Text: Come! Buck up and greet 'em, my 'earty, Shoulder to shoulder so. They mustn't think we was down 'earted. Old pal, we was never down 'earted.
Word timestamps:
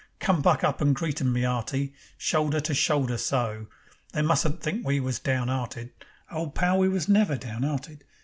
Come! 0.19 0.41
Buck 0.41 0.63
up 0.63 0.81
and 0.81 0.95
greet 0.95 1.21
'em, 1.21 1.31
my 1.31 1.41
'earty, 1.43 1.93
Shoulder 2.17 2.59
to 2.61 2.73
shoulder 2.73 3.19
so. 3.19 3.67
They 4.13 4.23
mustn't 4.23 4.59
think 4.59 4.83
we 4.83 4.99
was 4.99 5.19
down 5.19 5.47
'earted. 5.47 5.91
Old 6.31 6.55
pal, 6.55 6.79
we 6.79 6.89
was 6.89 7.07
never 7.07 7.35
down 7.37 7.63
'earted. 7.63 8.03